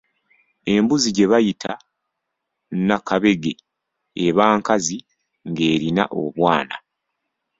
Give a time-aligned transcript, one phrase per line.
[0.73, 1.73] Embuzi gye bayita
[2.87, 3.53] nakabege
[4.25, 4.97] eba nkazi
[5.49, 6.75] ng'erina obwana.